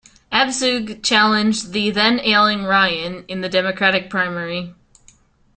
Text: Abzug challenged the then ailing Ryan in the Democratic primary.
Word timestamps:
Abzug 0.31 1.03
challenged 1.03 1.73
the 1.73 1.91
then 1.91 2.19
ailing 2.21 2.63
Ryan 2.63 3.23
in 3.27 3.41
the 3.41 3.47
Democratic 3.49 4.09
primary. 4.09 4.73